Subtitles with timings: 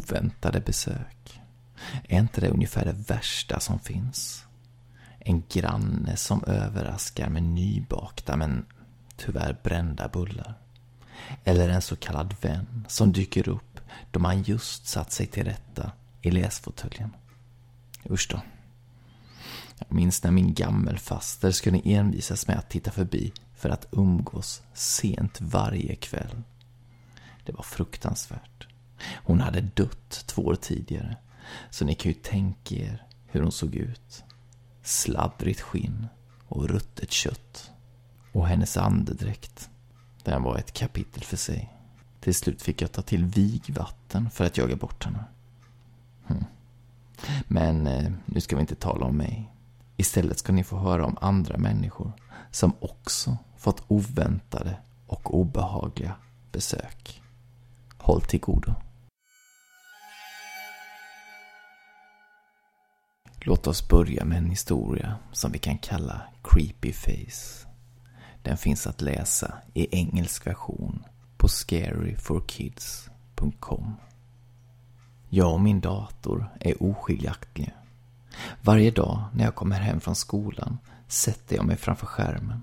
[0.00, 1.40] Oväntade besök.
[2.08, 4.44] Är inte det ungefär det värsta som finns?
[5.18, 8.66] En granne som överraskar med nybakta men
[9.16, 10.54] tyvärr brända bullar.
[11.44, 15.92] Eller en så kallad vän som dyker upp då man just satt sig till rätta
[16.22, 17.10] i läsfåtöljen.
[18.10, 18.40] Usch då.
[19.78, 25.40] Jag minns när min gammelfaster skulle envisas med att titta förbi för att umgås sent
[25.40, 26.42] varje kväll.
[27.44, 28.69] Det var fruktansvärt.
[29.14, 31.16] Hon hade dött två år tidigare,
[31.70, 34.24] så ni kan ju tänka er hur hon såg ut.
[34.82, 36.06] Sladdrigt skinn
[36.48, 37.70] och ruttet kött.
[38.32, 39.70] Och hennes andedräkt,
[40.24, 41.76] den var ett kapitel för sig.
[42.20, 45.24] Till slut fick jag ta till vigvatten för att jaga bort henne.
[46.26, 46.44] Hm.
[47.44, 49.50] Men eh, nu ska vi inte tala om mig.
[49.96, 52.12] Istället ska ni få höra om andra människor
[52.50, 56.14] som också fått oväntade och obehagliga
[56.52, 57.22] besök.
[57.98, 58.74] Håll till godo.
[63.42, 67.66] Låt oss börja med en historia som vi kan kalla Creepy Face.
[68.42, 71.04] Den finns att läsa i engelsk version
[71.36, 73.96] på scaryforkids.com.
[75.28, 77.72] Jag och min dator är oskiljaktiga.
[78.62, 82.62] Varje dag när jag kommer hem från skolan sätter jag mig framför skärmen.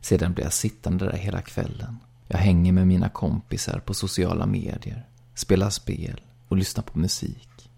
[0.00, 1.98] Sedan blir jag sittande där hela kvällen.
[2.28, 7.70] Jag hänger med mina kompisar på sociala medier, spelar spel och lyssnar på musik.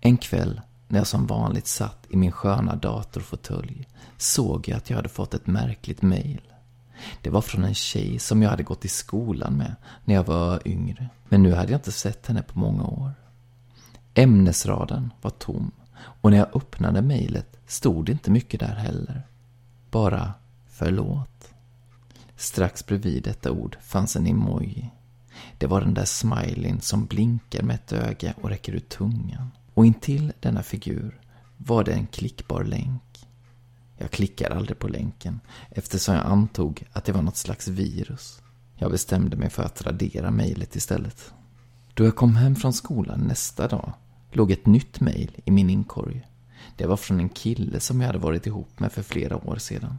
[0.00, 4.96] En kväll när jag som vanligt satt i min sköna datorfåtölj såg jag att jag
[4.96, 6.40] hade fått ett märkligt mejl.
[7.22, 9.74] Det var från en tjej som jag hade gått i skolan med
[10.04, 11.08] när jag var yngre.
[11.28, 13.12] Men nu hade jag inte sett henne på många år.
[14.14, 19.22] Ämnesraden var tom och när jag öppnade mejlet stod det inte mycket där heller.
[19.90, 20.32] Bara
[20.68, 21.48] förlåt.
[22.36, 24.90] Strax bredvid detta ord fanns en emoji.
[25.58, 29.50] Det var den där smileyn som blinkar med ett öga och räcker ut tungan.
[29.74, 31.20] Och intill denna figur
[31.56, 33.02] var det en klickbar länk.
[33.96, 35.40] Jag klickade aldrig på länken
[35.70, 38.42] eftersom jag antog att det var något slags virus.
[38.76, 41.32] Jag bestämde mig för att radera mejlet istället.
[41.94, 43.92] Då jag kom hem från skolan nästa dag
[44.32, 46.26] låg ett nytt mejl i min inkorg.
[46.76, 49.98] Det var från en kille som jag hade varit ihop med för flera år sedan.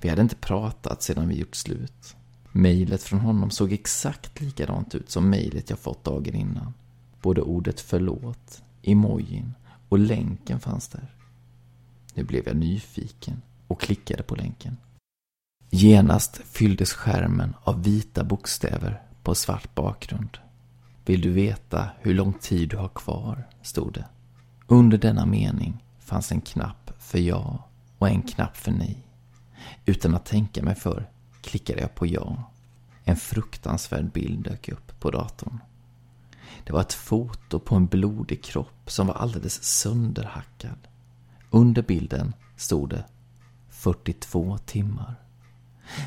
[0.00, 2.16] Vi hade inte pratat sedan vi gjort slut.
[2.52, 6.74] Mejlet från honom såg exakt likadant ut som mejlet jag fått dagen innan.
[7.22, 9.54] Både ordet förlåt, emojin
[9.88, 11.14] och länken fanns där.
[12.14, 14.76] Nu blev jag nyfiken och klickade på länken.
[15.70, 20.38] Genast fylldes skärmen av vita bokstäver på svart bakgrund.
[21.04, 23.48] Vill du veta hur lång tid du har kvar?
[23.62, 24.04] stod det.
[24.66, 27.68] Under denna mening fanns en knapp för ja
[27.98, 29.06] och en knapp för nej.
[29.84, 31.10] Utan att tänka mig för
[31.42, 32.50] klickade jag på ja.
[33.04, 35.58] En fruktansvärd bild dök upp på datorn.
[36.64, 40.78] Det var ett foto på en blodig kropp som var alldeles sönderhackad.
[41.50, 43.04] Under bilden stod det
[43.68, 45.14] 42 timmar.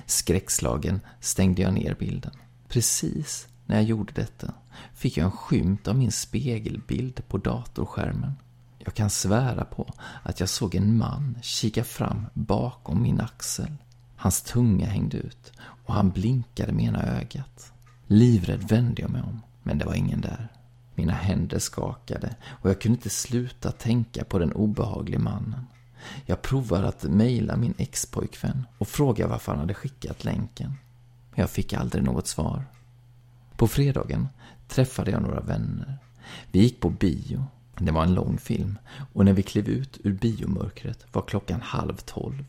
[0.05, 2.31] Skräckslagen stängde jag ner bilden.
[2.67, 4.53] Precis när jag gjorde detta
[4.95, 8.33] fick jag en skymt av min spegelbild på datorskärmen.
[8.77, 9.93] Jag kan svära på
[10.23, 13.71] att jag såg en man kika fram bakom min axel.
[14.15, 15.51] Hans tunga hängde ut
[15.85, 17.71] och han blinkade med ena ögat.
[18.07, 20.47] Livrädd vände jag mig om, men det var ingen där.
[20.95, 25.67] Mina händer skakade och jag kunde inte sluta tänka på den obehaglige mannen.
[26.25, 30.73] Jag provade att mejla min expojkvän och fråga varför han hade skickat länken.
[31.31, 32.65] Men jag fick aldrig något svar.
[33.57, 34.27] På fredagen
[34.67, 35.97] träffade jag några vänner.
[36.51, 37.45] Vi gick på bio.
[37.77, 38.77] Det var en lång film
[39.13, 42.45] och när vi klev ut ur biomörkret var klockan halv tolv.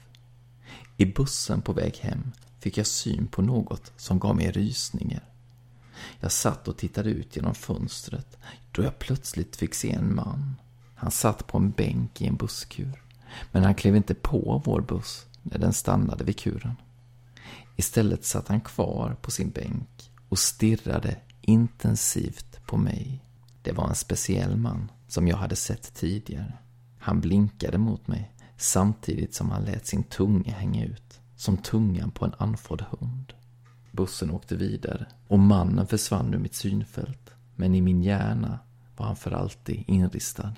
[0.96, 5.22] I bussen på väg hem fick jag syn på något som gav mig rysningar.
[6.20, 8.38] Jag satt och tittade ut genom fönstret
[8.72, 10.54] då jag plötsligt fick se en man.
[10.94, 13.02] Han satt på en bänk i en busskur.
[13.52, 16.76] Men han klev inte på vår buss när den stannade vid kuren.
[17.76, 23.24] Istället satt han kvar på sin bänk och stirrade intensivt på mig.
[23.62, 26.52] Det var en speciell man som jag hade sett tidigare.
[26.98, 32.24] Han blinkade mot mig samtidigt som han lät sin tunga hänga ut, som tungan på
[32.24, 33.32] en andfådd hund.
[33.94, 38.58] Bussen åkte vidare och mannen försvann ur mitt synfält, men i min hjärna
[38.96, 40.52] var han för alltid inristad.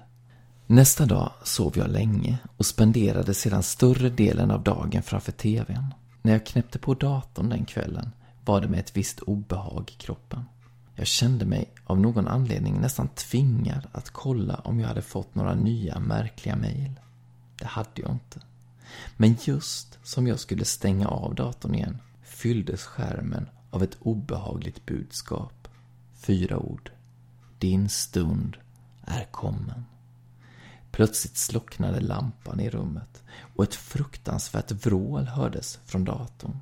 [0.66, 5.94] Nästa dag sov jag länge och spenderade sedan större delen av dagen framför TVn.
[6.22, 8.10] När jag knäppte på datorn den kvällen
[8.44, 10.44] var det med ett visst obehag i kroppen.
[10.94, 15.54] Jag kände mig av någon anledning nästan tvingad att kolla om jag hade fått några
[15.54, 17.00] nya märkliga mejl.
[17.58, 18.40] Det hade jag inte.
[19.16, 21.98] Men just som jag skulle stänga av datorn igen
[22.36, 25.68] fylldes skärmen av ett obehagligt budskap.
[26.14, 26.90] Fyra ord.
[27.58, 28.56] Din stund
[29.04, 29.84] är kommen.
[30.90, 33.22] Plötsligt slocknade lampan i rummet
[33.56, 36.58] och ett fruktansvärt vrål hördes från datorn.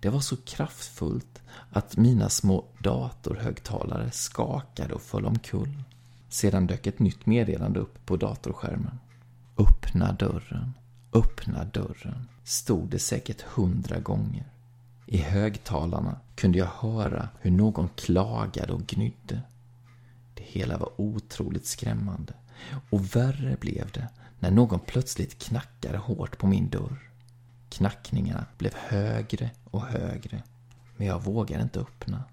[0.00, 5.82] Det var så kraftfullt att mina små datorhögtalare skakade och föll omkull.
[6.28, 8.98] Sedan dök ett nytt meddelande upp på datorskärmen.
[9.56, 10.72] Öppna dörren,
[11.12, 14.52] öppna dörren, stod det säkert hundra gånger.
[15.12, 19.40] I högtalarna kunde jag höra hur någon klagade och gnydde.
[20.34, 22.34] Det hela var otroligt skrämmande
[22.90, 24.08] och värre blev det
[24.38, 27.10] när någon plötsligt knackade hårt på min dörr.
[27.68, 30.42] Knackningarna blev högre och högre,
[30.96, 32.24] men jag vågade inte öppna.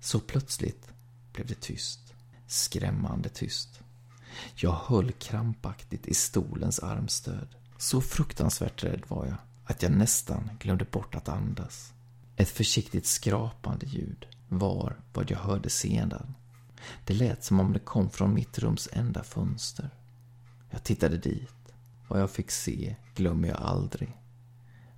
[0.00, 0.92] Så plötsligt
[1.32, 2.14] blev det tyst.
[2.46, 3.80] Skrämmande tyst.
[4.54, 7.48] Jag höll krampaktigt i stolens armstöd.
[7.78, 11.92] Så fruktansvärt rädd var jag att jag nästan glömde bort att andas.
[12.36, 16.34] Ett försiktigt skrapande ljud var vad jag hörde sedan.
[17.04, 19.90] Det lät som om det kom från mitt rums enda fönster.
[20.70, 21.74] Jag tittade dit.
[22.08, 24.16] Vad jag fick se glömmer jag aldrig.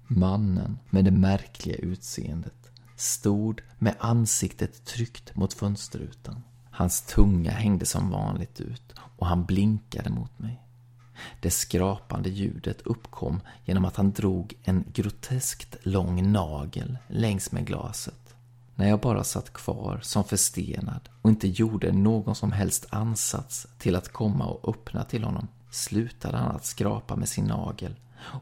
[0.06, 6.42] Mannen med det märkliga utseendet stod med ansiktet tryckt mot fönsterrutan.
[6.70, 10.67] Hans tunga hängde som vanligt ut och han blinkade mot mig.
[11.40, 18.34] Det skrapande ljudet uppkom genom att han drog en groteskt lång nagel längs med glaset.
[18.74, 23.96] När jag bara satt kvar som förstenad och inte gjorde någon som helst ansats till
[23.96, 27.94] att komma och öppna till honom slutade han att skrapa med sin nagel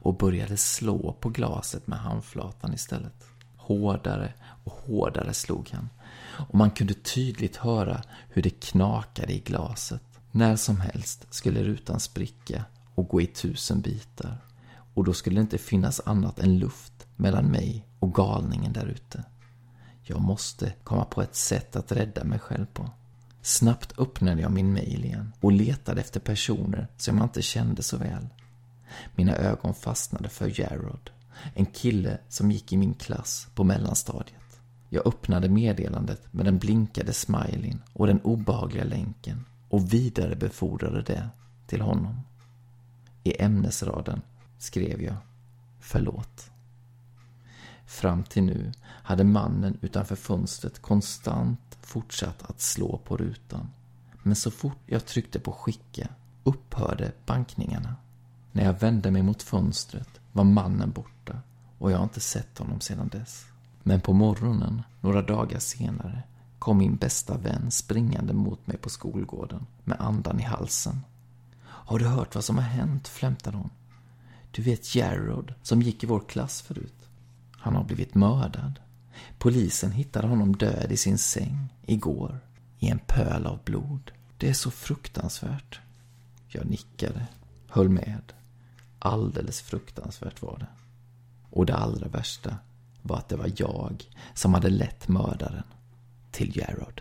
[0.03, 3.27] och började slå på glaset med handflatan istället.
[3.57, 4.33] Hårdare
[4.65, 5.89] och hårdare slog han
[6.49, 10.03] och man kunde tydligt höra hur det knakade i glaset.
[10.37, 14.39] När som helst skulle rutan spricka och gå i tusen bitar
[14.95, 19.25] och då skulle det inte finnas annat än luft mellan mig och galningen där ute.
[20.03, 22.91] Jag måste komma på ett sätt att rädda mig själv på.
[23.43, 27.97] Snabbt öppnade jag min mail igen och letade efter personer som jag inte kände så
[27.97, 28.27] väl.
[29.15, 31.11] Mina ögon fastnade för Jarrod,
[31.55, 34.61] en kille som gick i min klass på mellanstadiet.
[34.89, 39.45] Jag öppnade meddelandet med den blinkade smileyn och den obehagliga länken
[39.77, 41.29] och vidarebefordrade det
[41.67, 42.21] till honom.
[43.23, 44.23] I ämnesraden
[44.59, 45.17] skrev jag
[45.81, 46.51] Förlåt.
[47.87, 53.71] Fram till nu hade mannen utanför fönstret konstant fortsatt att slå på rutan.
[54.23, 56.09] Men så fort jag tryckte på skicka
[56.45, 57.97] upphörde bankningarna.
[58.53, 61.41] När jag vände mig mot fönstret var mannen borta
[61.79, 63.47] och jag har inte sett honom sedan dess.
[63.83, 66.23] Men på morgonen, några dagar senare,
[66.59, 71.01] kom min bästa vän springande mot mig på skolgården med andan i halsen.
[71.63, 73.09] Har du hört vad som har hänt?
[73.09, 73.71] flämtade hon.
[74.51, 77.09] Du vet Jarrod som gick i vår klass förut.
[77.51, 78.81] Han har blivit mördad.
[79.39, 82.41] Polisen hittade honom död i sin säng igår,
[82.79, 84.11] i en pöl av blod.
[84.39, 85.81] Det är så fruktansvärt.
[86.49, 87.27] Jag nickade,
[87.69, 88.33] höll med.
[88.99, 90.67] Alldeles fruktansvärt var det.
[91.51, 92.57] Och det allra värsta
[93.03, 94.05] var att det var jag
[94.35, 95.65] som hade lett mördaren
[96.37, 97.01] till Jarrod.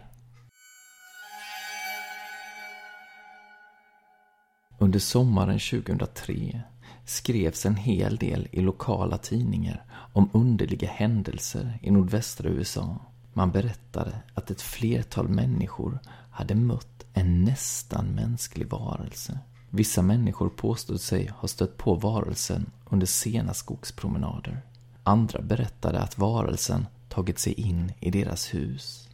[4.78, 6.62] Under sommaren 2003
[7.06, 12.98] skrevs en hel del i lokala tidningar om underliga händelser i nordvästra USA.
[13.34, 16.00] Man berättade att ett flertal människor
[16.32, 19.40] hade mött en nästan mänsklig varelse.
[19.70, 24.62] Vissa människor påstod sig ha stött på varelsen under sena skogspromenader.
[25.04, 29.05] Andra berättade att varelsen tagit sig in i deras hus.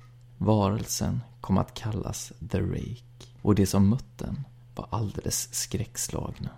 [0.43, 4.43] Varelsen kom att kallas The Rake och de som mött den
[4.75, 6.49] var alldeles skräckslagna.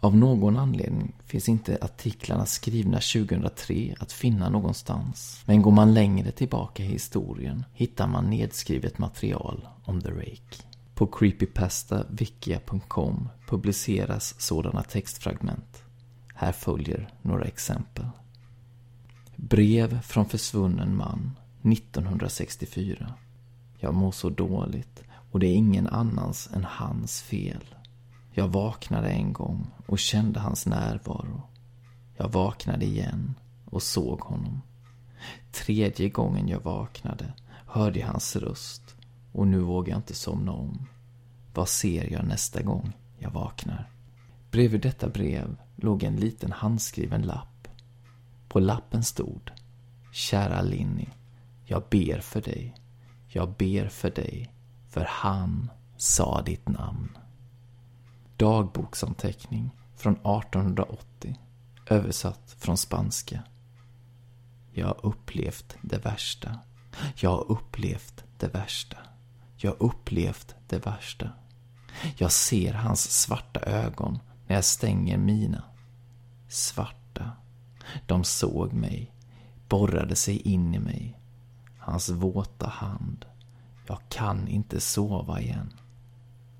[0.00, 5.42] Av någon anledning finns inte artiklarna skrivna 2003 att finna någonstans.
[5.46, 10.62] Men går man längre tillbaka i historien hittar man nedskrivet material om The Rake.
[10.94, 15.82] På creepypastavikia.com publiceras sådana textfragment.
[16.34, 18.04] Här följer några exempel.
[19.36, 23.14] Brev från försvunnen man 1964.
[23.82, 27.64] Jag mår så dåligt och det är ingen annans än hans fel.
[28.32, 31.42] Jag vaknade en gång och kände hans närvaro.
[32.16, 33.34] Jag vaknade igen
[33.64, 34.62] och såg honom.
[35.52, 37.32] Tredje gången jag vaknade
[37.66, 38.96] hörde jag hans röst
[39.32, 40.86] och nu vågar jag inte somna om.
[41.54, 43.90] Vad ser jag nästa gång jag vaknar?
[44.50, 47.68] Bredvid detta brev låg en liten handskriven lapp.
[48.48, 49.50] På lappen stod
[50.12, 51.06] Kära Linny,
[51.64, 52.74] jag ber för dig.
[53.32, 54.52] Jag ber för dig,
[54.88, 57.18] för han sa ditt namn.
[58.36, 61.38] Dagboksanteckning från 1880,
[61.86, 63.42] översatt från spanska.
[64.72, 66.58] Jag har upplevt det värsta.
[67.14, 68.96] Jag har upplevt det värsta.
[69.56, 71.30] Jag har upplevt det värsta.
[72.16, 75.64] Jag ser hans svarta ögon när jag stänger mina.
[76.48, 77.30] Svarta.
[78.06, 79.12] De såg mig,
[79.68, 81.19] borrade sig in i mig.
[81.80, 83.26] Hans våta hand.
[83.86, 85.72] Jag kan inte sova igen.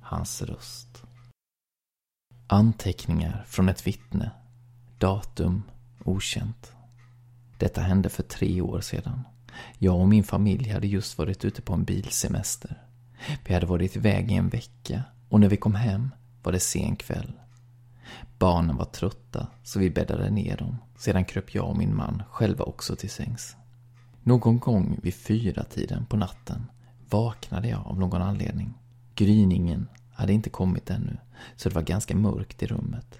[0.01, 1.05] Hans röst.
[2.47, 4.31] Anteckningar från ett vittne.
[4.99, 5.63] Datum
[6.05, 6.73] okänt.
[7.59, 9.23] Detta hände för tre år sedan.
[9.79, 12.83] Jag och min familj hade just varit ute på en bilsemester.
[13.45, 16.11] Vi hade varit iväg i en vecka och när vi kom hem
[16.43, 17.33] var det sen kväll.
[18.39, 20.77] Barnen var trötta så vi bäddade ner dem.
[20.97, 23.57] Sedan kröp jag och min man själva också till sängs.
[24.23, 26.67] Någon gång vid fyra tiden på natten
[27.11, 28.75] vaknade jag av någon anledning.
[29.15, 31.17] Gryningen hade inte kommit ännu,
[31.57, 33.19] så det var ganska mörkt i rummet.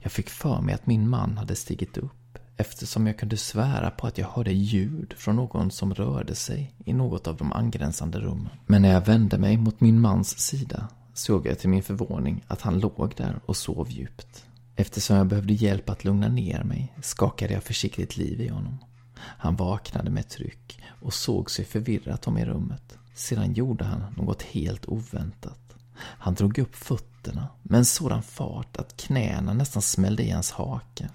[0.00, 4.06] Jag fick för mig att min man hade stigit upp eftersom jag kunde svära på
[4.06, 8.52] att jag hörde ljud från någon som rörde sig i något av de angränsande rummen.
[8.66, 12.60] Men när jag vände mig mot min mans sida såg jag till min förvåning att
[12.60, 14.44] han låg där och sov djupt.
[14.76, 18.78] Eftersom jag behövde hjälp att lugna ner mig skakade jag försiktigt liv i honom.
[19.20, 22.98] Han vaknade med tryck och såg sig förvirrat om i rummet.
[23.14, 25.74] Sedan gjorde han något helt oväntat.
[25.94, 31.08] Han drog upp fötterna med en sådan fart att knäna nästan smällde i hans hake.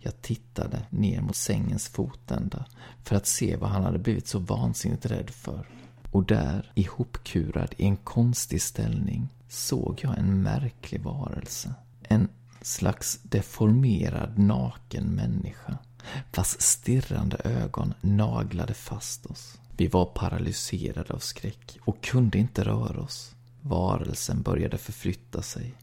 [0.00, 2.64] Jag tittade ner mot sängens fotända
[3.02, 5.66] för att se vad han hade blivit så vansinnigt rädd för.
[6.12, 11.74] Och där, ihopkurad i en konstig ställning, såg jag en märklig varelse.
[12.02, 12.28] En
[12.62, 15.78] slags deformerad naken människa
[16.36, 19.58] vars stirrande ögon naglade fast oss.
[19.76, 23.34] Vi var paralyserade av skräck och kunde inte röra oss.
[23.60, 25.74] Varelsen började förflytta sig.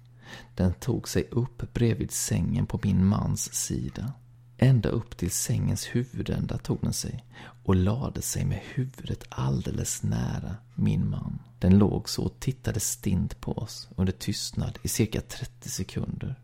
[0.56, 4.14] Den tog sig upp bredvid sängen på min mans sida.
[4.58, 7.24] Ända upp till sängens huvudända tog den sig
[7.64, 11.40] och lade sig med huvudet alldeles nära min man.
[11.60, 16.36] Den låg så och tittade stint på oss under tystnad i cirka 30 sekunder.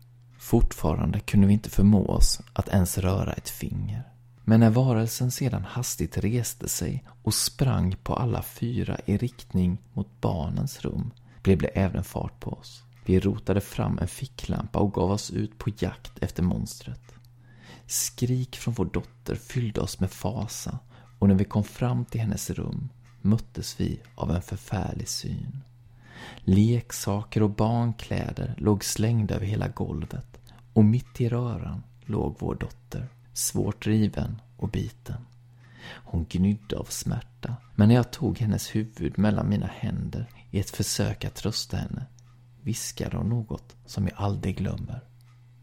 [0.42, 4.02] Fortfarande kunde vi inte förmå oss att ens röra ett finger.
[4.44, 10.20] Men när varelsen sedan hastigt reste sig och sprang på alla fyra i riktning mot
[10.20, 11.10] barnens rum
[11.42, 12.82] blev det även fart på oss.
[13.04, 17.14] Vi rotade fram en ficklampa och gav oss ut på jakt efter monstret.
[17.86, 20.78] Skrik från vår dotter fyllde oss med fasa
[21.18, 22.88] och när vi kom fram till hennes rum
[23.20, 25.62] möttes vi av en förfärlig syn.
[26.44, 30.40] Leksaker och barnkläder låg slängda över hela golvet
[30.72, 35.26] och mitt i röran låg vår dotter, svårt riven och biten.
[35.84, 40.70] Hon gnydde av smärta, men när jag tog hennes huvud mellan mina händer i ett
[40.70, 42.06] försök att trösta henne
[42.62, 45.00] viskade hon något som jag aldrig glömmer.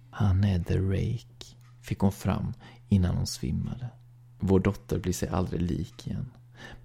[0.10, 2.54] Han är the rake, fick hon fram
[2.90, 3.90] innan hon svimmade.
[4.40, 6.32] Vår dotter blir sig aldrig lik igen.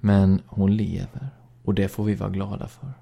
[0.00, 1.28] Men hon lever
[1.64, 2.92] och det får vi vara glada för.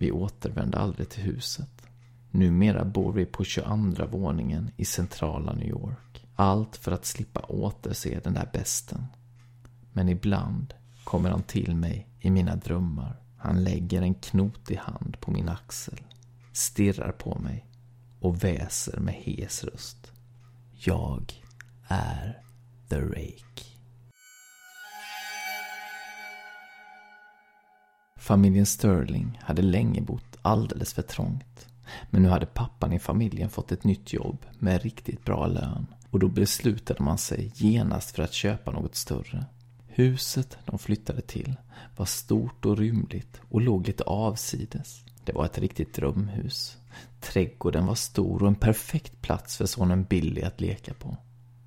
[0.00, 1.86] Vi återvände aldrig till huset.
[2.30, 6.26] Numera bor vi på 22 våningen i centrala New York.
[6.36, 9.06] Allt för att slippa återse den där besten.
[9.92, 13.16] Men ibland kommer han till mig i mina drömmar.
[13.36, 16.00] Han lägger en knotig hand på min axel,
[16.52, 17.66] stirrar på mig
[18.20, 20.12] och väser med hes röst.
[20.72, 21.32] Jag
[21.88, 22.42] är
[22.88, 23.69] The Rake.
[28.20, 31.66] Familjen Sterling hade länge bott alldeles för trångt.
[32.10, 35.86] Men nu hade pappan i familjen fått ett nytt jobb med riktigt bra lön.
[36.10, 39.44] Och då beslutade man sig genast för att köpa något större.
[39.86, 41.56] Huset de flyttade till
[41.96, 45.04] var stort och rymligt och låg lite avsides.
[45.24, 46.76] Det var ett riktigt drömhus.
[47.20, 51.16] Trädgården var stor och en perfekt plats för sonen Billy att leka på.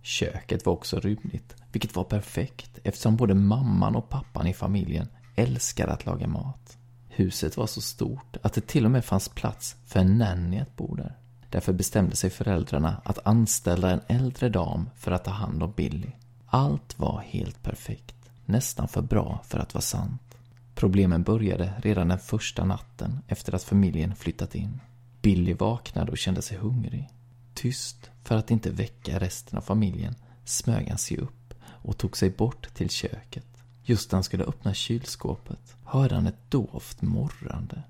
[0.01, 5.92] Köket var också rymligt, vilket var perfekt eftersom både mamman och pappan i familjen älskade
[5.92, 6.78] att laga mat.
[7.08, 10.75] Huset var så stort att det till och med fanns plats för en nanny att
[10.75, 11.18] bo där.
[11.50, 16.12] Därför bestämde sig föräldrarna att anställa en äldre dam för att ta hand om Billy.
[16.46, 18.16] Allt var helt perfekt.
[18.46, 20.38] Nästan för bra för att vara sant.
[20.75, 24.80] Problemen började redan den första natten efter att familjen flyttat in.
[25.22, 27.10] Billy vaknade och kände sig hungrig.
[27.54, 32.30] Tyst, för att inte väcka resten av familjen, smög han sig upp och tog sig
[32.30, 33.52] bort till köket.
[33.86, 37.84] Just när han skulle öppna kylskåpet hörde han ett dovt morrande.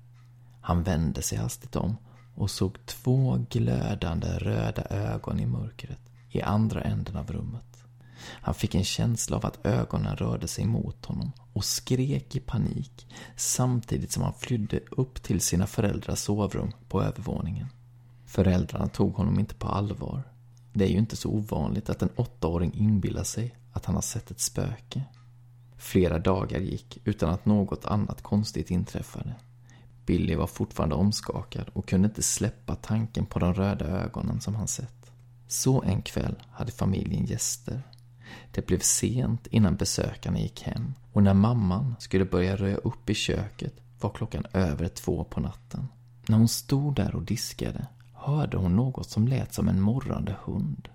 [0.60, 1.96] Han vände sig hastigt om
[2.34, 7.84] och såg två glödande röda ögon i mörkret i andra änden av rummet.
[8.26, 13.06] Han fick en känsla av att ögonen rörde sig mot honom och skrek i panik
[13.36, 17.66] samtidigt som han flydde upp till sina föräldrars sovrum på övervåningen.
[18.26, 20.22] Föräldrarna tog honom inte på allvar.
[20.72, 24.30] Det är ju inte så ovanligt att en åttaåring inbillar sig att han har sett
[24.30, 25.04] ett spöke.
[25.76, 29.34] Flera dagar gick utan att något annat konstigt inträffade.
[30.06, 34.68] Billy var fortfarande omskakad och kunde inte släppa tanken på de röda ögonen som han
[34.68, 35.12] sett.
[35.46, 37.82] Så en kväll hade familjen gäster.
[38.50, 43.14] Det blev sent innan besökarna gick hem och när mamman skulle börja röja upp i
[43.14, 45.88] köket var klockan över två på natten.
[46.28, 50.88] När hon stod där och diskade hörde hon något som lät som en morrande hund.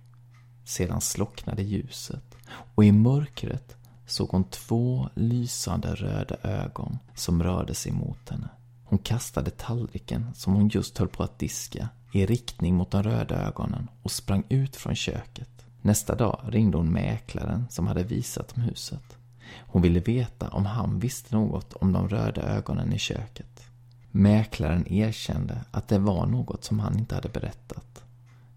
[0.65, 2.36] Sedan slocknade ljuset
[2.75, 3.75] och i mörkret
[4.09, 8.49] såg hon två lysande röda ögon som rörde sig mot henne.
[8.85, 13.35] Hon kastade tallriken som hon just höll på att diska i riktning mot de röda
[13.35, 15.49] ögonen och sprang ut från köket.
[15.81, 19.17] Nästa dag ringde hon mäklaren som hade visat om huset.
[19.57, 23.63] Hon ville veta om han visste något om de röda ögonen i köket.
[24.11, 28.03] Mäklaren erkände att det var något som han inte hade berättat.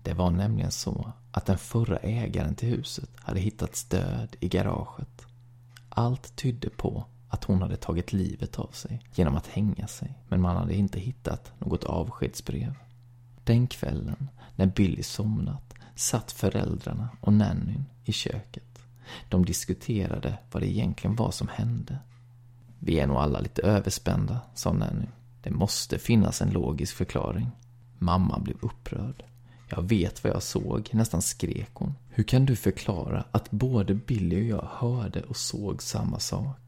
[0.02, 5.26] Det var nämligen så att den förra ägaren till huset hade hittats död i garaget.
[5.94, 10.40] Allt tydde på att hon hade tagit livet av sig genom att hänga sig, men
[10.40, 12.74] man hade inte hittat något avskedsbrev.
[13.44, 18.78] Den kvällen, när Billy somnat, satt föräldrarna och nannyn i köket.
[19.28, 21.98] De diskuterade vad det egentligen var som hände.
[22.78, 25.06] Vi är nog alla lite överspända, sa Nanny.
[25.42, 27.50] Det måste finnas en logisk förklaring.
[27.98, 29.24] Mamma blev upprörd.
[29.76, 31.94] Jag vet vad jag såg, nästan skrek hon.
[32.08, 36.58] Hur kan du förklara att både Billy och jag hörde och såg samma sak?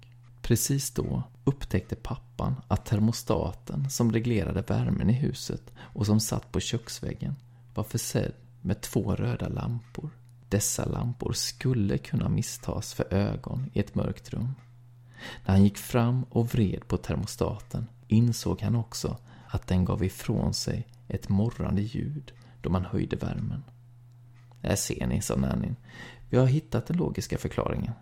[0.43, 6.61] Precis då upptäckte pappan att termostaten som reglerade värmen i huset och som satt på
[6.61, 7.35] köksväggen
[7.75, 10.11] var försedd med två röda lampor.
[10.49, 14.55] Dessa lampor skulle kunna misstas för ögon i ett mörkt rum.
[15.45, 20.55] När han gick fram och vred på termostaten insåg han också att den gav ifrån
[20.55, 22.33] sig ett morrande ljud
[22.65, 23.65] då man höjde värmen.
[24.61, 25.77] Där ser ni, sa Nannyn.
[26.31, 27.93] Vi har hittat den logiska förklaringen.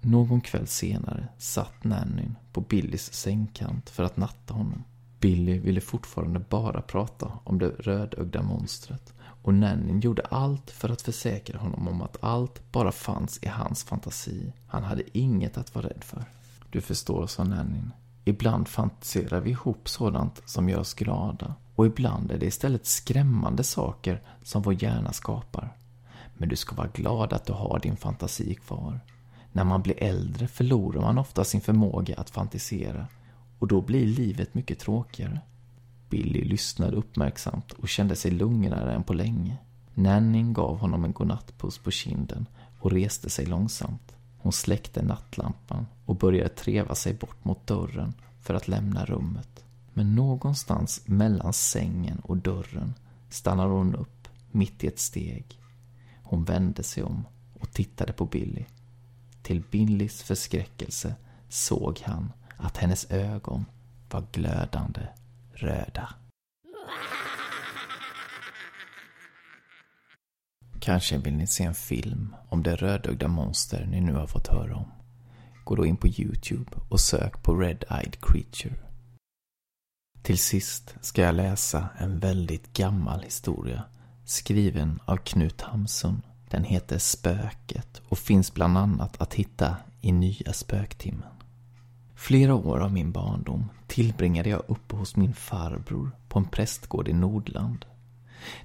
[0.00, 4.84] Någon kväll senare satt Nannyn på Billys sängkant för att natta honom.
[5.20, 11.02] Billy ville fortfarande bara prata om det rödögda monstret och Nannyn gjorde allt för att
[11.02, 14.52] försäkra honom om att allt bara fanns i hans fantasi.
[14.66, 16.24] Han hade inget att vara rädd för.
[16.70, 17.92] Du förstår, sa Nannyn.
[18.24, 23.64] Ibland fantiserar vi ihop sådant som gör oss glada och ibland är det istället skrämmande
[23.64, 25.76] saker som vår hjärna skapar.
[26.34, 29.00] Men du ska vara glad att du har din fantasi kvar.
[29.52, 33.06] När man blir äldre förlorar man ofta sin förmåga att fantisera
[33.58, 35.40] och då blir livet mycket tråkigare.
[36.08, 39.56] Billy lyssnade uppmärksamt och kände sig lugnare än på länge.
[39.94, 42.46] Nanning gav honom en godnattpuss på kinden
[42.80, 44.12] och reste sig långsamt.
[44.38, 49.64] Hon släckte nattlampan och började treva sig bort mot dörren för att lämna rummet.
[49.94, 52.94] Men någonstans mellan sängen och dörren
[53.30, 55.60] stannade hon upp, mitt i ett steg.
[56.22, 57.26] Hon vände sig om
[57.60, 58.64] och tittade på Billy.
[59.42, 61.14] Till Billys förskräckelse
[61.48, 63.64] såg han att hennes ögon
[64.10, 65.00] var glödande
[65.52, 66.14] röda.
[70.80, 74.76] Kanske vill ni se en film om det rödögda monster ni nu har fått höra
[74.76, 74.92] om.
[75.64, 78.91] Gå då in på Youtube och sök på Red Eyed Creature.
[80.22, 83.84] Till sist ska jag läsa en väldigt gammal historia
[84.24, 86.22] skriven av Knut Hamsun.
[86.48, 91.28] Den heter Spöket och finns bland annat att hitta i Nya Spöktimmen.
[92.14, 97.12] Flera år av min barndom tillbringade jag uppe hos min farbror på en prästgård i
[97.12, 97.84] Nordland.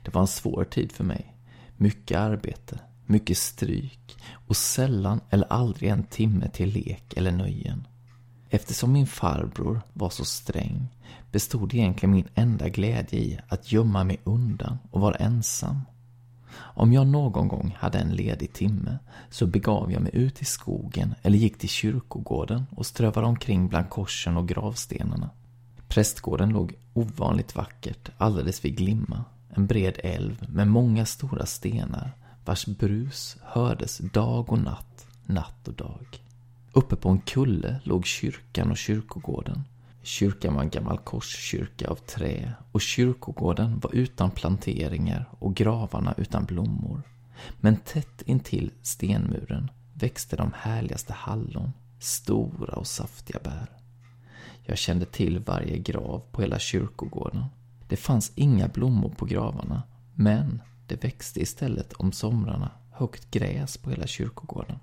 [0.04, 1.36] Det var en svår tid för mig.
[1.78, 4.18] Mycket arbete, mycket stryk
[4.48, 7.88] och sällan eller aldrig en timme till lek eller nöjen.
[8.50, 10.88] Eftersom min farbror var så sträng
[11.32, 15.82] bestod egentligen min enda glädje i att gömma mig undan och vara ensam.
[16.58, 18.98] Om jag någon gång hade en ledig timme
[19.30, 23.90] så begav jag mig ut i skogen eller gick till kyrkogården och strövade omkring bland
[23.90, 25.30] korsen och gravstenarna.
[25.88, 32.12] Prästgården låg ovanligt vackert alldeles vid Glimma, en bred älv med många stora stenar
[32.46, 36.27] vars brus hördes dag och natt, natt och dag.
[36.78, 39.64] Uppe på en kulle låg kyrkan och kyrkogården.
[40.04, 46.46] Kyrkan var en gammal korskyrka av trä och kyrkogården var utan planteringar och gravarna utan
[46.46, 47.02] blommor.
[47.60, 53.70] Men tätt intill stenmuren växte de härligaste hallon, stora och saftiga bär.
[54.64, 57.46] Jag kände till varje grav på hela kyrkogården.
[57.88, 59.84] Det fanns inga blommor på gravarna,
[60.16, 64.80] men det växte istället om somrarna högt gräs på hela kyrkogården.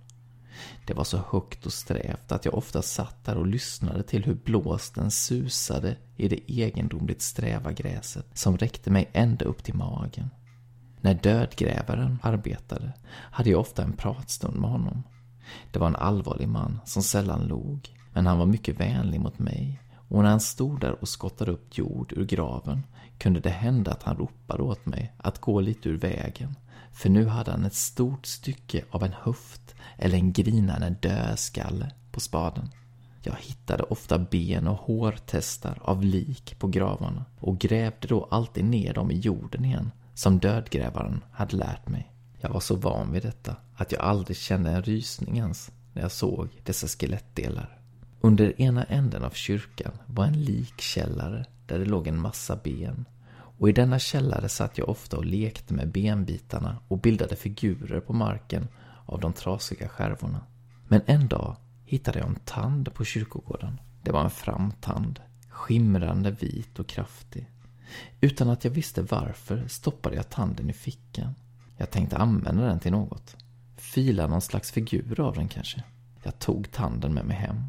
[0.86, 4.34] Det var så högt och strävt att jag ofta satt där och lyssnade till hur
[4.34, 10.30] blåsten susade i det egendomligt sträva gräset som räckte mig ända upp till magen.
[11.00, 15.02] När dödgrävaren arbetade hade jag ofta en pratstund med honom.
[15.72, 19.80] Det var en allvarlig man som sällan log, men han var mycket vänlig mot mig
[20.08, 22.82] och när han stod där och skottade upp jord ur graven
[23.18, 26.54] kunde det hända att han ropade åt mig att gå lite ur vägen,
[26.94, 32.20] för nu hade han ett stort stycke av en höft eller en grinande dödskalle på
[32.20, 32.70] spaden.
[33.22, 38.94] Jag hittade ofta ben och hårtestar av lik på gravarna och grävde då alltid ner
[38.94, 42.12] dem i jorden igen, som dödgrävaren hade lärt mig.
[42.40, 46.12] Jag var så van vid detta att jag aldrig kände en rysning ens när jag
[46.12, 47.78] såg dessa skelettdelar.
[48.20, 53.04] Under ena änden av kyrkan var en likkällare där det låg en massa ben.
[53.58, 58.12] Och i denna källare satt jag ofta och lekte med benbitarna och bildade figurer på
[58.12, 58.68] marken
[59.06, 60.40] av de trasiga skärvorna.
[60.88, 63.80] Men en dag hittade jag en tand på kyrkogården.
[64.02, 67.50] Det var en framtand, skimrande vit och kraftig.
[68.20, 71.34] Utan att jag visste varför stoppade jag tanden i fickan.
[71.76, 73.36] Jag tänkte använda den till något.
[73.76, 75.82] Fila någon slags figur av den kanske.
[76.22, 77.62] Jag tog tanden med mig hem.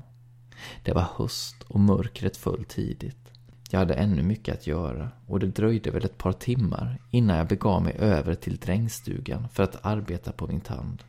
[0.83, 3.31] Det var höst och mörkret föll tidigt.
[3.69, 7.47] Jag hade ännu mycket att göra och det dröjde väl ett par timmar innan jag
[7.47, 11.03] begav mig över till drängstugan för att arbeta på min tand.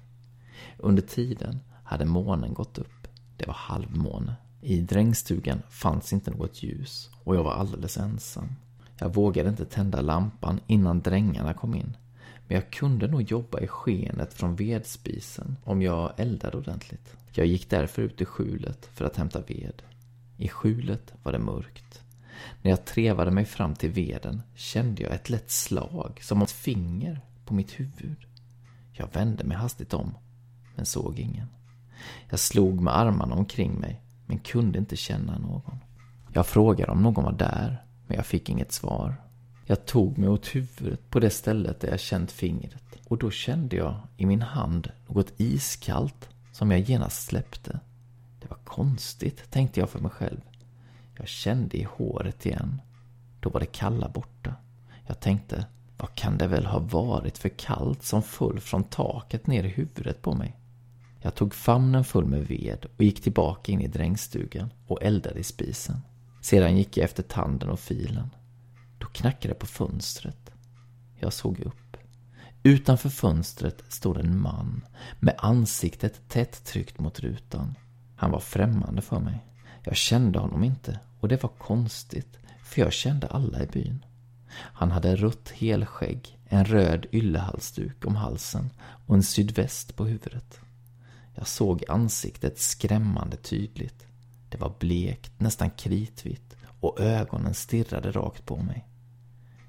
[0.78, 3.08] Under tiden hade månen gått upp.
[3.36, 4.34] Det var halvmåne.
[4.60, 8.48] I drängstugan fanns inte något ljus och jag var alldeles ensam.
[8.98, 11.96] Jag vågade inte tända lampan innan drängarna kom in.
[12.48, 17.16] Men jag kunde nog jobba i skenet från vedspisen om jag eldade ordentligt.
[17.32, 19.82] Jag gick därför ut i skjulet för att hämta ved.
[20.36, 22.02] I skjulet var det mörkt.
[22.62, 27.20] När jag trevade mig fram till veden kände jag ett lätt slag, som ett finger,
[27.44, 28.16] på mitt huvud.
[28.92, 30.14] Jag vände mig hastigt om,
[30.74, 31.46] men såg ingen.
[32.30, 35.78] Jag slog med armarna omkring mig, men kunde inte känna någon.
[36.32, 39.16] Jag frågade om någon var där, men jag fick inget svar.
[39.64, 43.76] Jag tog mig åt huvudet på det stället där jag känt fingret och då kände
[43.76, 47.80] jag i min hand något iskallt som jag genast släppte.
[48.40, 50.40] Det var konstigt, tänkte jag för mig själv.
[51.18, 52.82] Jag kände i håret igen.
[53.40, 54.54] Då var det kalla borta.
[55.06, 59.64] Jag tänkte, vad kan det väl ha varit för kallt som föll från taket ner
[59.64, 60.56] i huvudet på mig?
[61.20, 65.44] Jag tog famnen full med ved och gick tillbaka in i drängstugan och eldade i
[65.44, 65.96] spisen.
[66.40, 68.30] Sedan gick jag efter tanden och filen.
[68.98, 70.50] Då knackade det på fönstret.
[71.18, 71.96] Jag såg upp.
[72.62, 74.84] Utanför fönstret stod en man
[75.20, 77.74] med ansiktet tätt tryckt mot rutan.
[78.16, 79.44] Han var främmande för mig.
[79.88, 84.04] Jag kände honom inte och det var konstigt, för jag kände alla i byn.
[84.50, 88.70] Han hade rött helskägg, en röd yllehalsduk om halsen
[89.06, 90.60] och en sydväst på huvudet.
[91.34, 94.06] Jag såg ansiktet skrämmande tydligt.
[94.48, 98.86] Det var blekt, nästan kritvitt och ögonen stirrade rakt på mig.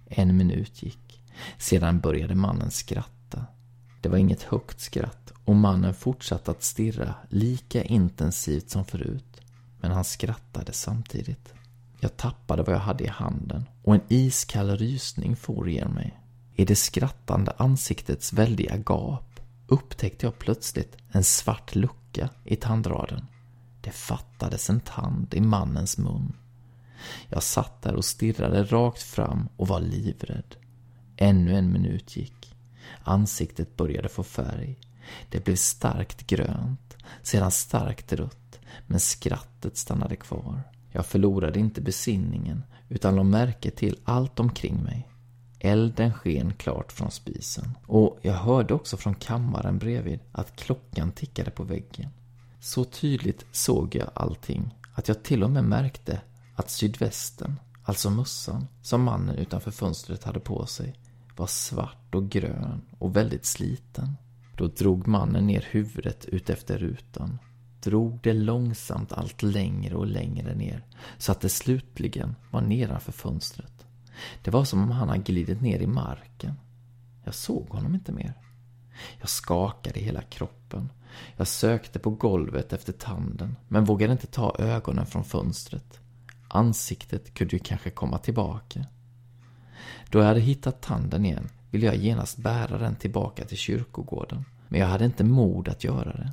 [0.07, 1.23] En minut gick.
[1.57, 3.45] Sedan började mannen skratta.
[4.01, 9.36] Det var inget högt skratt och mannen fortsatte att stirra lika intensivt som förut.
[9.79, 11.53] Men han skrattade samtidigt.
[11.99, 16.19] Jag tappade vad jag hade i handen och en iskall rysning for igenom mig.
[16.55, 23.25] I det skrattande ansiktets väldiga gap upptäckte jag plötsligt en svart lucka i tandraden.
[23.81, 26.33] Det fattades en tand i mannens mun.
[27.29, 30.55] Jag satt där och stirrade rakt fram och var livrädd.
[31.17, 32.55] Ännu en minut gick.
[33.03, 34.79] Ansiktet började få färg.
[35.29, 38.46] Det blev starkt grönt, sedan starkt rött,
[38.87, 40.61] men skrattet stannade kvar.
[40.91, 45.07] Jag förlorade inte besinningen, utan lade märke till allt omkring mig.
[45.59, 47.77] Elden sken klart från spisen.
[47.85, 52.09] Och jag hörde också från kammaren bredvid att klockan tickade på väggen.
[52.59, 56.21] Så tydligt såg jag allting att jag till och med märkte
[56.55, 60.95] att sydvästen, alltså mössan, som mannen utanför fönstret hade på sig,
[61.35, 64.17] var svart och grön och väldigt sliten.
[64.57, 67.39] Då drog mannen ner huvudet utefter rutan,
[67.89, 70.83] drog det långsamt allt längre och längre ner,
[71.17, 73.85] så att det slutligen var nedanför fönstret.
[74.43, 76.53] Det var som om han hade glidit ner i marken.
[77.23, 78.33] Jag såg honom inte mer.
[79.19, 80.89] Jag skakade i hela kroppen.
[81.37, 85.99] Jag sökte på golvet efter tanden, men vågade inte ta ögonen från fönstret.
[86.47, 88.85] Ansiktet kunde ju kanske komma tillbaka.
[90.09, 94.45] Då jag hade hittat tanden igen ville jag genast bära den tillbaka till kyrkogården.
[94.67, 96.31] Men jag hade inte mod att göra det.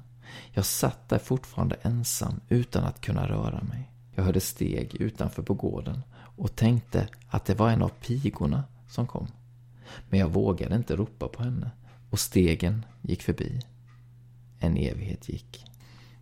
[0.52, 3.90] Jag satt där fortfarande ensam utan att kunna röra mig.
[4.14, 6.02] Jag hörde steg utanför på gården
[6.36, 9.26] och tänkte att det var en av pigorna som kom.
[10.08, 11.70] Men jag vågade inte ropa på henne
[12.10, 13.60] och stegen gick förbi.
[14.58, 15.64] En evighet gick.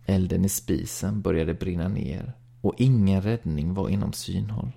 [0.05, 4.71] Elden i spisen började brinna ner och ingen räddning var inom synhåll.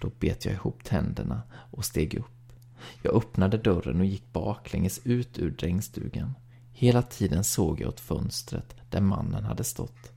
[0.00, 2.52] Då bet jag ihop tänderna och steg upp.
[3.02, 6.34] Jag öppnade dörren och gick baklänges ut ur drängstugan.
[6.80, 10.12] Hela tiden såg jag åt fönstret där mannen hade stått.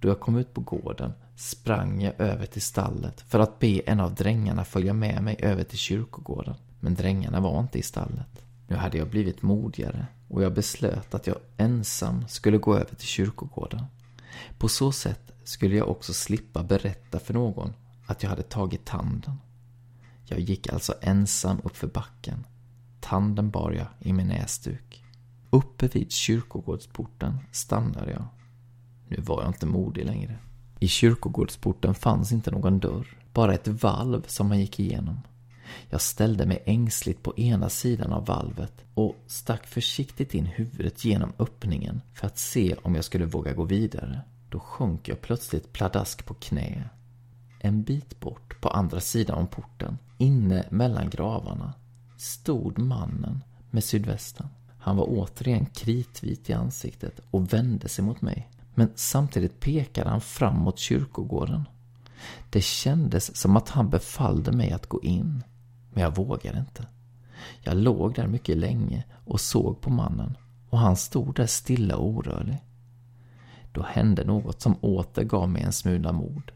[0.00, 4.00] Då jag kom ut på gården sprang jag över till stallet för att be en
[4.00, 6.54] av drängarna följa med mig över till kyrkogården.
[6.80, 8.44] Men drängarna var inte i stallet.
[8.68, 13.08] Nu hade jag blivit modigare och jag beslöt att jag ensam skulle gå över till
[13.08, 13.84] kyrkogården.
[14.58, 17.72] På så sätt skulle jag också slippa berätta för någon
[18.06, 19.34] att jag hade tagit tanden.
[20.24, 22.46] Jag gick alltså ensam uppför backen.
[23.00, 25.02] Tanden bar jag i min näsduk.
[25.50, 28.24] Uppe vid kyrkogårdsporten stannade jag.
[29.08, 30.38] Nu var jag inte modig längre.
[30.80, 35.20] I kyrkogårdsporten fanns inte någon dörr, bara ett valv som man gick igenom.
[35.90, 41.32] Jag ställde mig ängsligt på ena sidan av valvet och stack försiktigt in huvudet genom
[41.38, 44.20] öppningen för att se om jag skulle våga gå vidare.
[44.50, 46.88] Då sjönk jag plötsligt pladask på knä.
[47.60, 51.72] En bit bort, på andra sidan om porten, inne mellan gravarna,
[52.16, 54.48] stod mannen med sydvästen.
[54.86, 58.48] Han var återigen kritvit i ansiktet och vände sig mot mig.
[58.74, 61.64] Men samtidigt pekade han fram mot kyrkogården.
[62.50, 65.44] Det kändes som att han befallde mig att gå in.
[65.92, 66.86] Men jag vågade inte.
[67.62, 70.36] Jag låg där mycket länge och såg på mannen
[70.70, 72.58] och han stod där stilla och orörlig.
[73.72, 76.52] Då hände något som åter gav mig en smula mod.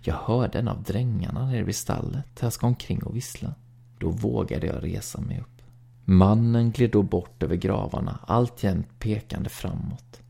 [0.00, 3.54] Jag hörde en av drängarna nere vid stallet traska omkring och vissla.
[3.98, 5.55] Då vågade jag resa mig upp.
[6.08, 10.20] Mannen gled då bort över gravarna, alltjämt pekande framåt.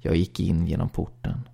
[0.00, 1.48] Jag gick in genom porten.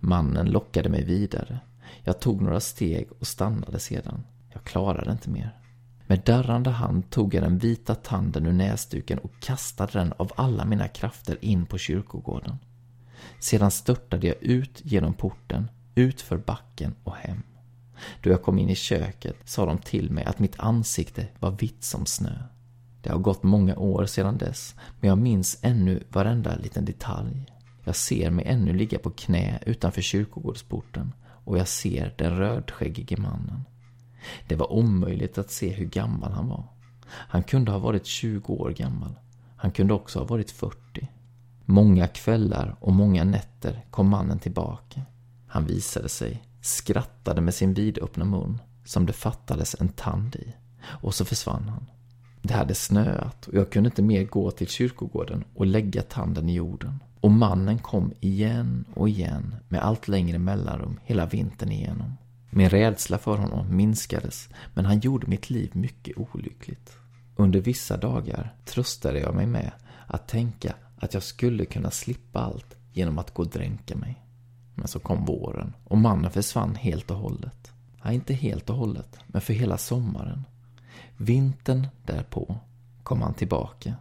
[0.00, 1.60] Mannen lockade mig vidare.
[2.04, 4.24] Jag tog några steg och stannade sedan.
[4.52, 5.58] Jag klarade inte mer.
[6.06, 10.64] Med darrande hand tog jag den vita tanden ur näsduken och kastade den av alla
[10.64, 12.58] mina krafter in på kyrkogården.
[13.40, 17.42] Sedan störtade jag ut genom porten, ut för backen och hem.
[18.22, 21.84] Då jag kom in i köket sa de till mig att mitt ansikte var vitt
[21.84, 22.38] som snö.
[23.02, 27.46] Det har gått många år sedan dess, men jag minns ännu varenda liten detalj.
[27.84, 31.12] Jag ser mig ännu ligga på knä utanför kyrkogårdsporten
[31.44, 33.64] och jag ser den rödskäggige mannen.
[34.48, 36.64] Det var omöjligt att se hur gammal han var.
[37.08, 39.14] Han kunde ha varit 20 år gammal.
[39.56, 41.08] Han kunde också ha varit 40.
[41.64, 45.02] Många kvällar och många nätter kom mannen tillbaka.
[45.46, 50.54] Han visade sig, skrattade med sin vidöppna mun, som det fattades en tand i.
[50.84, 51.86] Och så försvann han.
[52.48, 56.54] Det hade snöat och jag kunde inte mer gå till kyrkogården och lägga tanden i
[56.54, 57.02] jorden.
[57.20, 62.16] Och mannen kom igen och igen med allt längre mellanrum hela vintern igenom.
[62.50, 66.96] Min rädsla för honom minskades, men han gjorde mitt liv mycket olyckligt.
[67.36, 69.70] Under vissa dagar tröstade jag mig med
[70.06, 74.22] att tänka att jag skulle kunna slippa allt genom att gå och dränka mig.
[74.74, 77.72] Men så kom våren och mannen försvann helt och hållet.
[78.04, 80.44] Nej, inte helt och hållet, men för hela sommaren.
[81.20, 82.56] Vintern därpå
[83.02, 83.94] kom han tillbaka.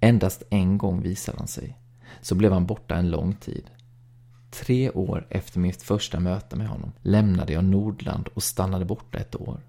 [0.00, 1.78] Endast en gång visade han sig.
[2.20, 3.70] Så blev han borta en lång tid.
[4.50, 9.36] Tre år efter mitt första möte med honom lämnade jag Nordland och stannade borta ett
[9.36, 9.60] år.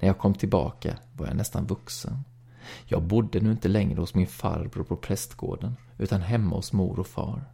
[0.00, 2.24] När jag kom tillbaka var jag nästan vuxen.
[2.86, 7.06] Jag bodde nu inte längre hos min farbror på prästgården, utan hemma hos mor och
[7.06, 7.44] far.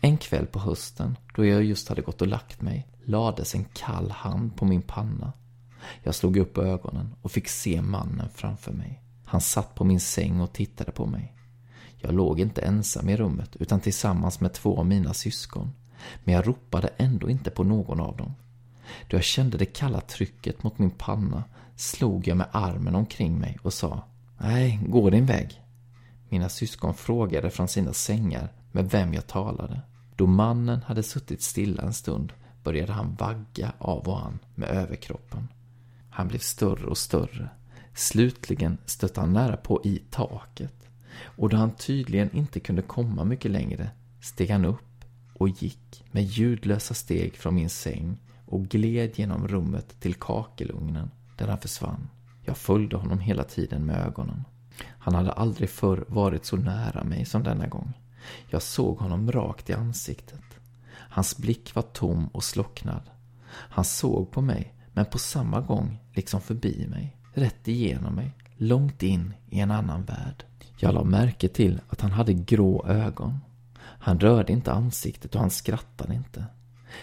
[0.00, 4.10] En kväll på hösten, då jag just hade gått och lagt mig, lades en kall
[4.10, 5.32] hand på min panna.
[6.02, 9.02] Jag slog upp ögonen och fick se mannen framför mig.
[9.24, 11.32] Han satt på min säng och tittade på mig.
[11.98, 15.72] Jag låg inte ensam i rummet, utan tillsammans med två av mina syskon.
[16.24, 18.34] Men jag ropade ändå inte på någon av dem.
[19.08, 21.44] Då jag kände det kalla trycket mot min panna
[21.76, 24.02] slog jag med armen omkring mig och sa
[24.38, 25.60] Nej, gå din väg.
[26.28, 29.80] Mina syskon frågade från sina sängar med vem jag talade.
[30.16, 32.32] Då mannen hade suttit stilla en stund
[32.64, 35.48] började han vagga av och an med överkroppen.
[36.12, 37.48] Han blev större och större.
[37.94, 40.88] Slutligen stötte han nära på i taket.
[41.24, 46.24] Och då han tydligen inte kunde komma mycket längre steg han upp och gick med
[46.24, 52.08] ljudlösa steg från min säng och gled genom rummet till kakelugnen där han försvann.
[52.44, 54.44] Jag följde honom hela tiden med ögonen.
[54.98, 57.92] Han hade aldrig förr varit så nära mig som denna gång.
[58.50, 60.44] Jag såg honom rakt i ansiktet.
[60.92, 63.02] Hans blick var tom och slocknad.
[63.48, 69.02] Han såg på mig, men på samma gång liksom förbi mig, rätt igenom mig, långt
[69.02, 70.44] in i en annan värld.
[70.78, 73.38] Jag la märke till att han hade grå ögon.
[73.78, 76.44] Han rörde inte ansiktet och han skrattade inte.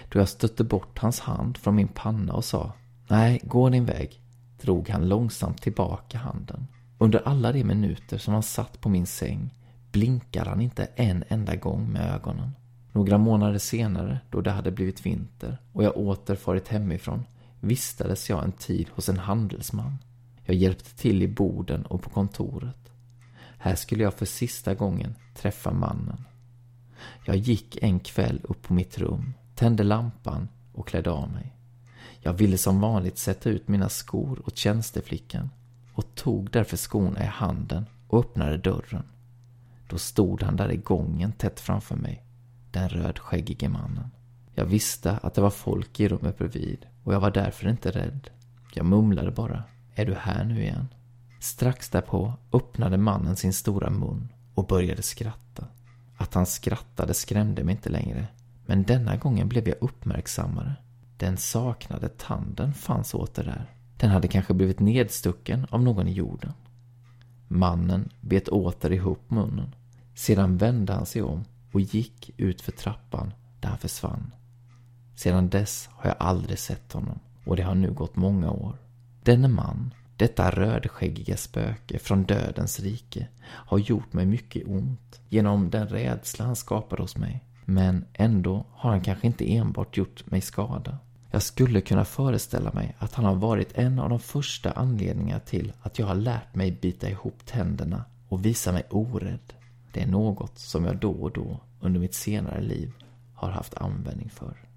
[0.10, 2.74] Då jag stötte bort hans hand från min panna och sa
[3.08, 4.22] Nej, gå din väg,
[4.62, 6.68] drog han långsamt tillbaka handen.
[6.98, 9.54] Under alla de minuter som han satt på min säng
[9.92, 12.52] blinkade han inte en enda gång med ögonen.
[12.92, 17.24] Några månader senare, då det hade blivit vinter och jag åter farit hemifrån,
[17.60, 19.98] vistades jag en tid hos en handelsman.
[20.44, 22.92] Jag hjälpte till i borden och på kontoret.
[23.58, 26.26] Här skulle jag för sista gången träffa mannen.
[27.26, 31.56] Jag gick en kväll upp på mitt rum, tände lampan och klädde av mig.
[32.22, 35.50] Jag ville som vanligt sätta ut mina skor åt tjänsteflickan
[35.94, 39.04] och tog därför skorna i handen och öppnade dörren.
[39.88, 42.24] Då stod han där i gången tätt framför mig,
[42.72, 44.10] den rödskäggige mannen.
[44.60, 48.30] Jag visste att det var folk i rummet bredvid och jag var därför inte rädd.
[48.74, 49.64] Jag mumlade bara,
[49.96, 50.88] är du här nu igen?
[51.40, 55.68] Strax därpå öppnade mannen sin stora mun och började skratta.
[56.18, 58.28] Att han skrattade skrämde mig inte längre,
[58.66, 60.76] men denna gången blev jag uppmärksammare.
[61.18, 63.66] Den saknade tanden fanns åter där.
[63.98, 66.54] Den hade kanske blivit nedstucken av någon i jorden.
[67.48, 69.76] Mannen bet åter ihop munnen.
[70.16, 74.32] Sedan vände han sig om och gick ut för trappan där han försvann.
[75.20, 78.78] Sedan dess har jag aldrig sett honom och det har nu gått många år.
[79.24, 85.88] Denne man, detta rödskäggiga spöke från dödens rike, har gjort mig mycket ont genom den
[85.88, 87.44] rädsla han skapade hos mig.
[87.66, 90.98] Men ändå har han kanske inte enbart gjort mig skada.
[91.32, 95.74] Jag skulle kunna föreställa mig att han har varit en av de första anledningarna till
[95.82, 99.54] att jag har lärt mig bita ihop tänderna och visa mig orädd.
[99.92, 102.92] Det är något som jag då och då under mitt senare liv
[103.34, 104.69] har haft användning för.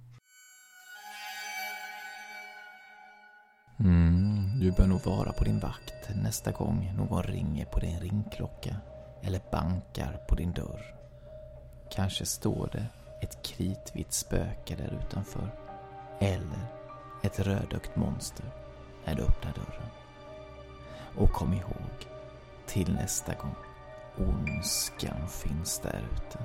[3.85, 8.77] Mm, du bör nog vara på din vakt nästa gång någon ringer på din ringklocka
[9.23, 10.95] eller bankar på din dörr.
[11.91, 12.87] Kanske står det
[13.23, 15.55] ett kritvitt spöke där utanför.
[16.19, 16.67] Eller
[17.23, 18.47] ett rödögt monster
[19.05, 19.89] när du öppnar dörren.
[21.17, 22.09] Och kom ihåg,
[22.67, 23.55] till nästa gång,
[24.17, 26.39] ondskan finns där ute.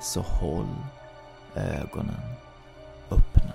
[0.00, 0.76] Så håll
[1.54, 2.34] ögonen
[3.10, 3.52] öppna